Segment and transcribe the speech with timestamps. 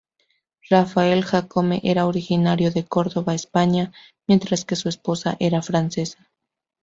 [0.67, 3.91] Rafael Jácome era originario de Córdoba España,
[4.25, 6.31] mientras que su esposa era francesa.